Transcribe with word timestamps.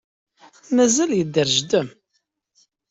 Mazal 0.75 1.11
yedder 1.15 1.47
jeddi-m? 1.55 1.87